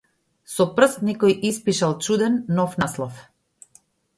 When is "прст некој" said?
0.79-1.35